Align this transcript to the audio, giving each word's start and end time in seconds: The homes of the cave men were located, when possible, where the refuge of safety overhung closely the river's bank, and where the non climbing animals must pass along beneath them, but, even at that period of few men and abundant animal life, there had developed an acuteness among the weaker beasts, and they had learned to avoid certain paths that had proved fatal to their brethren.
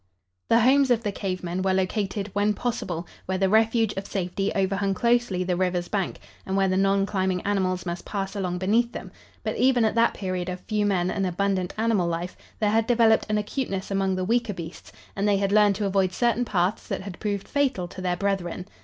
The 0.49 0.61
homes 0.61 0.89
of 0.89 1.03
the 1.03 1.11
cave 1.11 1.43
men 1.43 1.61
were 1.61 1.75
located, 1.75 2.31
when 2.33 2.55
possible, 2.55 3.05
where 3.27 3.37
the 3.37 3.49
refuge 3.49 3.93
of 3.93 4.07
safety 4.07 4.51
overhung 4.55 4.95
closely 4.95 5.43
the 5.43 5.55
river's 5.55 5.89
bank, 5.89 6.17
and 6.43 6.57
where 6.57 6.67
the 6.67 6.75
non 6.75 7.05
climbing 7.05 7.41
animals 7.43 7.85
must 7.85 8.03
pass 8.03 8.35
along 8.35 8.57
beneath 8.57 8.93
them, 8.93 9.11
but, 9.43 9.57
even 9.57 9.85
at 9.85 9.93
that 9.93 10.15
period 10.15 10.49
of 10.49 10.59
few 10.61 10.87
men 10.87 11.11
and 11.11 11.27
abundant 11.27 11.71
animal 11.77 12.07
life, 12.07 12.35
there 12.59 12.71
had 12.71 12.87
developed 12.87 13.27
an 13.29 13.37
acuteness 13.37 13.91
among 13.91 14.15
the 14.15 14.25
weaker 14.25 14.55
beasts, 14.55 14.91
and 15.15 15.27
they 15.27 15.37
had 15.37 15.51
learned 15.51 15.75
to 15.75 15.85
avoid 15.85 16.13
certain 16.13 16.45
paths 16.45 16.87
that 16.87 17.01
had 17.01 17.19
proved 17.19 17.47
fatal 17.47 17.87
to 17.87 18.01
their 18.01 18.17
brethren. 18.17 18.65